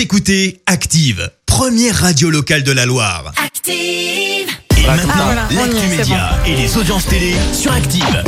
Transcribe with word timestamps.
Vous 0.00 0.04
écoutez 0.04 0.62
Active, 0.64 1.30
première 1.44 1.94
radio 1.94 2.30
locale 2.30 2.62
de 2.62 2.72
la 2.72 2.86
Loire. 2.86 3.34
Active. 3.36 3.74
Et 3.74 4.86
maintenant, 4.86 5.12
Ah, 5.14 5.24
voilà, 5.26 5.42
on 5.50 5.52
y 5.52 5.56
l'actu 5.56 5.76
c'est 5.90 5.96
média 5.98 6.30
et 6.46 6.56
les 6.56 6.74
audiences 6.78 7.04
télé 7.04 7.34
sur 7.52 7.70
Active. 7.70 8.24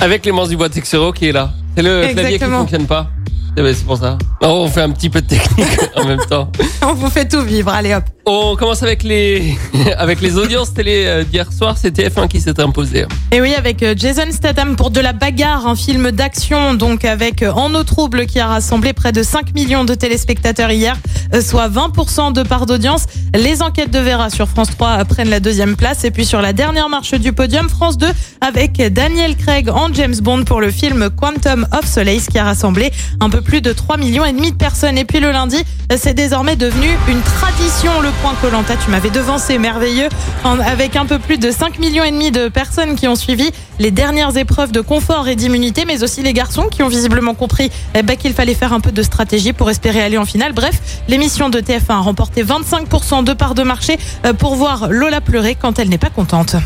Avec 0.00 0.22
Clémence 0.22 0.48
Dubois 0.48 0.70
Texero 0.70 1.12
qui 1.12 1.26
est 1.26 1.32
là. 1.32 1.52
C'est 1.76 1.82
le 1.82 2.00
clavier 2.00 2.14
qui 2.14 2.20
Exactement. 2.36 2.58
fonctionne 2.60 2.86
pas. 2.86 3.10
Eh 3.58 3.60
ben, 3.60 3.74
C'est 3.74 3.84
pour 3.84 3.98
ça. 3.98 4.16
Non, 4.40 4.62
on 4.62 4.68
fait 4.70 4.80
un 4.80 4.90
petit 4.92 5.10
peu 5.10 5.20
de 5.20 5.26
technique 5.26 5.68
en 5.96 6.06
même 6.06 6.24
temps. 6.24 6.50
On 6.82 6.94
vous 6.94 7.10
fait 7.10 7.28
tout 7.28 7.42
vivre, 7.42 7.68
allez 7.70 7.92
hop. 7.92 8.04
On 8.24 8.54
commence 8.54 8.84
avec 8.84 9.02
les 9.02 9.58
avec 9.98 10.20
les 10.20 10.36
audiences 10.36 10.72
télé 10.72 11.06
euh, 11.06 11.24
d'hier 11.24 11.52
soir. 11.52 11.76
C'est 11.76 11.96
TF1 11.96 12.28
qui 12.28 12.40
s'est 12.40 12.60
imposé. 12.60 13.04
Et 13.32 13.40
oui, 13.40 13.54
avec 13.54 13.82
euh, 13.82 13.94
Jason 13.96 14.30
Statham 14.30 14.76
pour 14.76 14.90
De 14.90 15.00
la 15.00 15.12
bagarre, 15.12 15.66
un 15.66 15.74
film 15.74 16.12
d'action, 16.12 16.74
donc 16.74 17.04
avec 17.04 17.42
euh, 17.42 17.50
En 17.50 17.74
eau 17.74 17.82
trouble 17.82 18.26
qui 18.26 18.38
a 18.38 18.46
rassemblé 18.46 18.92
près 18.92 19.10
de 19.10 19.22
5 19.22 19.54
millions 19.54 19.84
de 19.84 19.94
téléspectateurs 19.94 20.70
hier, 20.70 20.96
soit 21.40 21.68
20% 21.68 22.32
de 22.32 22.42
part 22.42 22.66
d'audience. 22.66 23.06
Les 23.34 23.60
enquêtes 23.62 23.90
de 23.90 23.98
Vera 23.98 24.30
sur 24.30 24.46
France 24.48 24.68
3 24.70 24.88
euh, 24.88 25.04
prennent 25.04 25.30
la 25.30 25.40
deuxième 25.40 25.74
place. 25.74 26.04
Et 26.04 26.12
puis 26.12 26.24
sur 26.24 26.40
la 26.42 26.52
dernière 26.52 26.88
marche 26.88 27.14
du 27.14 27.32
podium, 27.32 27.68
France 27.68 27.98
2 27.98 28.06
avec 28.40 28.80
Daniel 28.92 29.34
Craig 29.36 29.68
en 29.68 29.92
James 29.94 30.16
Bond 30.20 30.44
pour 30.44 30.60
le 30.60 30.70
film 30.70 31.10
Quantum 31.10 31.66
of 31.72 31.86
Solace 31.86 32.26
qui 32.26 32.38
a 32.38 32.44
rassemblé 32.44 32.92
un 33.20 33.30
peu 33.30 33.40
plus 33.40 33.62
de 33.62 33.72
3 33.72 33.96
millions 33.96 34.24
et 34.24 34.32
demi 34.32 34.52
de 34.52 34.56
personnes. 34.56 34.98
Et 34.98 35.04
puis 35.04 35.18
le 35.18 35.32
lundi, 35.32 35.64
c'est 35.96 36.14
désormais 36.14 36.56
devenu 36.56 36.88
une 37.08 37.20
tradition 37.22 38.00
le 38.02 38.11
point 38.20 38.34
Colanta. 38.40 38.76
Tu 38.76 38.90
m'avais 38.90 39.10
devancé, 39.10 39.58
merveilleux, 39.58 40.08
avec 40.44 40.96
un 40.96 41.06
peu 41.06 41.18
plus 41.18 41.38
de 41.38 41.50
5 41.50 41.78
millions 41.78 42.04
et 42.04 42.10
demi 42.10 42.30
de 42.30 42.48
personnes 42.48 42.94
qui 42.94 43.08
ont 43.08 43.14
suivi 43.14 43.50
les 43.78 43.90
dernières 43.90 44.36
épreuves 44.36 44.72
de 44.72 44.80
confort 44.80 45.28
et 45.28 45.36
d'immunité, 45.36 45.84
mais 45.86 46.02
aussi 46.02 46.22
les 46.22 46.32
garçons 46.32 46.68
qui 46.70 46.82
ont 46.82 46.88
visiblement 46.88 47.34
compris 47.34 47.70
eh 47.94 48.02
ben, 48.02 48.16
qu'il 48.16 48.32
fallait 48.34 48.54
faire 48.54 48.72
un 48.72 48.80
peu 48.80 48.92
de 48.92 49.02
stratégie 49.02 49.52
pour 49.52 49.70
espérer 49.70 50.02
aller 50.02 50.18
en 50.18 50.24
finale. 50.24 50.52
Bref, 50.52 51.02
l'émission 51.08 51.48
de 51.48 51.60
TF1 51.60 51.90
a 51.90 51.98
remporté 51.98 52.44
25% 52.44 53.24
de 53.24 53.32
parts 53.32 53.54
de 53.54 53.62
marché 53.62 53.98
euh, 54.24 54.32
pour 54.32 54.56
voir 54.56 54.88
Lola 54.90 55.20
pleurer 55.20 55.54
quand 55.54 55.78
elle 55.78 55.88
n'est 55.88 55.98
pas 55.98 56.10
contente. 56.10 56.56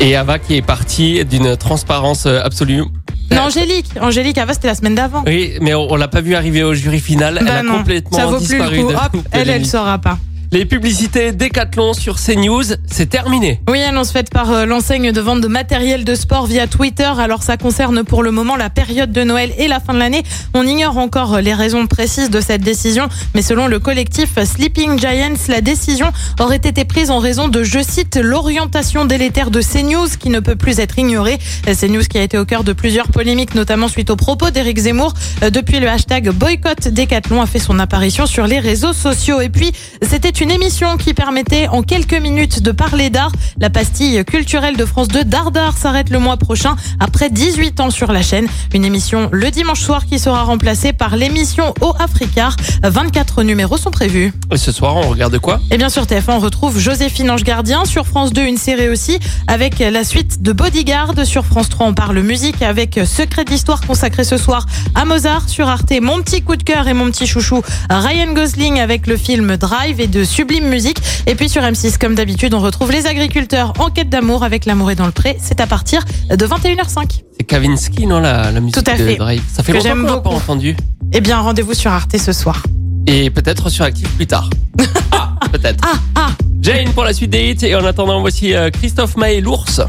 Et 0.00 0.16
Ava 0.16 0.38
qui 0.38 0.56
est 0.56 0.62
partie 0.62 1.24
d'une 1.26 1.56
transparence 1.58 2.24
euh, 2.24 2.40
absolue. 2.42 2.84
Non, 3.32 3.42
Angélique, 3.42 3.86
Angélique, 4.00 4.38
Ava, 4.38 4.54
c'était 4.54 4.68
la 4.68 4.74
semaine 4.74 4.94
d'avant. 4.94 5.22
Oui, 5.26 5.52
mais 5.60 5.72
on, 5.74 5.92
on 5.92 5.96
l'a 5.96 6.08
pas 6.08 6.20
vu 6.20 6.34
arriver 6.34 6.62
au 6.64 6.74
jury 6.74 6.98
final. 7.00 7.36
Elle 7.40 7.46
Bah 7.46 7.58
a 7.60 7.62
complètement 7.78 8.16
ça 8.18 8.26
vaut 8.26 8.36
plus 8.38 8.46
disparu. 8.46 8.76
le 8.78 8.82
coup. 8.84 8.90
de- 8.90 8.94
Hop, 8.96 9.12
de 9.14 9.20
elle, 9.32 9.50
elle 9.50 9.66
saura 9.66 9.98
pas. 9.98 10.18
Les 10.52 10.64
publicités 10.64 11.30
Décathlon 11.30 11.92
sur 11.92 12.16
CNews, 12.16 12.74
c'est 12.90 13.08
terminé. 13.08 13.60
Oui, 13.68 13.80
annonce 13.82 14.10
faite 14.10 14.30
par 14.30 14.50
euh, 14.50 14.66
l'enseigne 14.66 15.12
de 15.12 15.20
vente 15.20 15.40
de 15.40 15.46
matériel 15.46 16.04
de 16.04 16.16
sport 16.16 16.46
via 16.46 16.66
Twitter. 16.66 17.08
Alors 17.18 17.44
ça 17.44 17.56
concerne 17.56 18.02
pour 18.02 18.24
le 18.24 18.32
moment 18.32 18.56
la 18.56 18.68
période 18.68 19.12
de 19.12 19.22
Noël 19.22 19.52
et 19.58 19.68
la 19.68 19.78
fin 19.78 19.94
de 19.94 20.00
l'année. 20.00 20.24
On 20.52 20.66
ignore 20.66 20.98
encore 20.98 21.34
euh, 21.34 21.40
les 21.40 21.54
raisons 21.54 21.86
précises 21.86 22.30
de 22.30 22.40
cette 22.40 22.62
décision, 22.62 23.08
mais 23.36 23.42
selon 23.42 23.68
le 23.68 23.78
collectif 23.78 24.42
Sleeping 24.42 24.98
Giants, 24.98 25.36
la 25.46 25.60
décision 25.60 26.10
aurait 26.40 26.56
été 26.56 26.84
prise 26.84 27.12
en 27.12 27.20
raison 27.20 27.46
de, 27.46 27.62
je 27.62 27.78
cite, 27.80 28.16
l'orientation 28.16 29.04
délétère 29.04 29.52
de 29.52 29.62
CNews 29.62 30.08
qui 30.18 30.30
ne 30.30 30.40
peut 30.40 30.56
plus 30.56 30.80
être 30.80 30.98
ignorée. 30.98 31.38
Euh, 31.68 31.74
CNews 31.76 32.02
qui 32.02 32.18
a 32.18 32.22
été 32.22 32.38
au 32.38 32.44
cœur 32.44 32.64
de 32.64 32.72
plusieurs 32.72 33.06
polémiques, 33.06 33.54
notamment 33.54 33.86
suite 33.86 34.10
aux 34.10 34.16
propos 34.16 34.50
d'Éric 34.50 34.78
Zemmour. 34.78 35.14
Depuis 35.42 35.78
le 35.78 35.88
hashtag 35.88 36.30
boycott 36.30 36.88
Décathlon 36.88 37.40
a 37.40 37.46
fait 37.46 37.60
son 37.60 37.78
apparition 37.78 38.26
sur 38.26 38.48
les 38.48 38.58
réseaux 38.58 38.92
sociaux. 38.92 39.40
Et 39.40 39.48
puis, 39.48 39.70
c'était 40.02 40.32
une 40.40 40.50
émission 40.50 40.96
qui 40.96 41.12
permettait 41.12 41.68
en 41.68 41.82
quelques 41.82 42.14
minutes 42.14 42.62
de 42.62 42.72
parler 42.72 43.10
d'art. 43.10 43.32
La 43.58 43.68
pastille 43.68 44.24
culturelle 44.24 44.76
de 44.76 44.86
France 44.86 45.08
2 45.08 45.24
Dardar 45.24 45.76
s'arrête 45.76 46.08
le 46.08 46.18
mois 46.18 46.38
prochain 46.38 46.76
après 46.98 47.28
18 47.28 47.80
ans 47.80 47.90
sur 47.90 48.10
la 48.10 48.22
chaîne. 48.22 48.46
Une 48.72 48.86
émission 48.86 49.28
le 49.32 49.50
dimanche 49.50 49.80
soir 49.80 50.06
qui 50.06 50.18
sera 50.18 50.44
remplacée 50.44 50.94
par 50.94 51.16
l'émission 51.16 51.74
Au 51.82 51.94
Africard. 51.98 52.56
24 52.82 53.42
numéros 53.42 53.76
sont 53.76 53.90
prévus. 53.90 54.32
Et 54.50 54.56
ce 54.56 54.72
soir, 54.72 54.96
on 54.96 55.10
regarde 55.10 55.38
quoi? 55.38 55.60
Et 55.70 55.76
bien 55.76 55.90
sur 55.90 56.04
TF1, 56.04 56.30
on 56.30 56.38
retrouve 56.38 56.78
Joséphine 56.78 57.30
Ange 57.30 57.44
Gardien. 57.44 57.84
Sur 57.84 58.06
France 58.06 58.32
2, 58.32 58.42
une 58.42 58.56
série 58.56 58.88
aussi 58.88 59.18
avec 59.46 59.78
la 59.78 60.04
suite 60.04 60.42
de 60.42 60.52
Bodyguard. 60.52 61.26
Sur 61.26 61.44
France 61.44 61.68
3, 61.68 61.88
on 61.88 61.94
parle 61.94 62.20
musique 62.20 62.62
avec 62.62 62.98
Secret 63.04 63.44
d'Histoire 63.44 63.82
consacré 63.82 64.24
ce 64.24 64.38
soir 64.38 64.64
à 64.94 65.04
Mozart. 65.04 65.48
Sur 65.50 65.68
Arte, 65.68 65.92
mon 66.00 66.22
petit 66.22 66.40
coup 66.40 66.56
de 66.56 66.62
cœur 66.62 66.88
et 66.88 66.94
mon 66.94 67.10
petit 67.10 67.26
chouchou 67.26 67.62
Ryan 67.90 68.32
Gosling 68.32 68.80
avec 68.80 69.06
le 69.06 69.18
film 69.18 69.56
Drive 69.56 70.00
et 70.00 70.06
de 70.06 70.24
Sublime 70.30 70.68
Musique. 70.68 70.98
Et 71.26 71.34
puis 71.34 71.48
sur 71.48 71.62
M6, 71.62 71.98
comme 71.98 72.14
d'habitude, 72.14 72.54
on 72.54 72.60
retrouve 72.60 72.92
les 72.92 73.06
agriculteurs 73.06 73.72
en 73.78 73.90
quête 73.90 74.08
d'amour 74.08 74.44
avec 74.44 74.64
L'amour 74.64 74.90
est 74.90 74.94
dans 74.94 75.06
le 75.06 75.12
pré. 75.12 75.36
C'est 75.40 75.60
à 75.60 75.66
partir 75.66 76.04
de 76.30 76.46
21h05. 76.46 77.22
C'est 77.36 77.44
Kavinsky, 77.46 78.06
non, 78.06 78.20
la, 78.20 78.50
la 78.52 78.60
musique 78.60 78.74
Tout 78.82 78.90
à 78.90 78.96
de 78.96 79.04
fait. 79.04 79.16
Drive. 79.16 79.42
Ça 79.52 79.62
fait 79.62 79.72
Que 79.72 79.78
longtemps 79.78 80.22
qu'on 80.22 80.30
pas 80.30 80.36
entendu. 80.36 80.76
Eh 81.12 81.20
bien, 81.20 81.38
rendez-vous 81.40 81.74
sur 81.74 81.90
Arte 81.90 82.16
ce 82.16 82.32
soir. 82.32 82.62
Et 83.06 83.30
peut-être 83.30 83.68
sur 83.68 83.84
Active 83.84 84.08
plus 84.10 84.26
tard. 84.26 84.48
Ah, 85.12 85.48
peut-être. 85.50 85.82
Ah, 85.84 85.98
ah 86.14 86.30
Jane 86.60 86.90
pour 86.92 87.02
la 87.04 87.12
suite 87.12 87.30
des 87.30 87.50
hits. 87.50 87.66
Et 87.66 87.74
en 87.74 87.84
attendant, 87.84 88.20
voici 88.20 88.54
euh, 88.54 88.70
Christophe 88.70 89.16
Maé, 89.16 89.40
l'ours. 89.40 89.80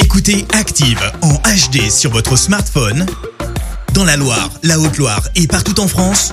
Écoutez 0.00 0.46
Active 0.54 1.00
en 1.22 1.34
HD 1.34 1.90
sur 1.90 2.10
votre 2.12 2.36
smartphone, 2.36 3.04
dans 3.92 4.04
la 4.04 4.16
Loire, 4.16 4.50
la 4.62 4.78
Haute-Loire 4.78 5.22
et 5.36 5.46
partout 5.46 5.78
en 5.80 5.88
France, 5.88 6.32